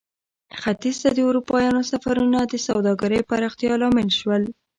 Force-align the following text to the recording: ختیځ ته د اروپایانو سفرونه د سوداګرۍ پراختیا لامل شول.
ختیځ 0.61 0.95
ته 1.03 1.09
د 1.13 1.19
اروپایانو 1.29 1.81
سفرونه 1.91 2.39
د 2.47 2.53
سوداګرۍ 2.67 3.19
پراختیا 3.29 3.73
لامل 3.81 4.09
شول. 4.19 4.43